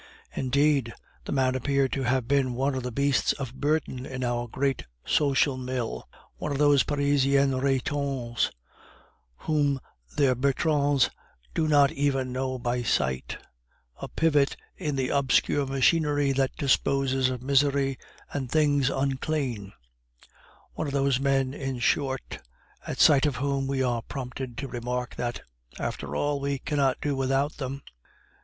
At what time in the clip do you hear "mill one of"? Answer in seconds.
5.57-6.57